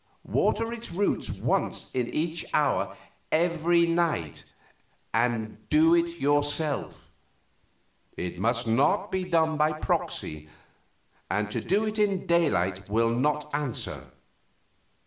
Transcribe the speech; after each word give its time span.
Water 0.25 0.73
its 0.73 0.89
roots 0.91 1.29
once 1.37 1.93
in 1.93 2.09
each 2.09 2.43
hour 2.55 2.97
every 3.31 3.85
night 3.85 4.51
and 5.13 5.57
do 5.69 5.93
it 5.93 6.19
yourself; 6.19 7.11
it 8.17 8.39
must 8.39 8.65
not 8.65 9.11
be 9.11 9.23
done 9.23 9.57
by 9.57 9.71
proxy, 9.73 10.49
and 11.29 11.51
to 11.51 11.61
do 11.61 11.85
it 11.85 11.99
in 11.99 12.25
daylight 12.25 12.89
will 12.89 13.11
not 13.11 13.53
answer. 13.53 14.09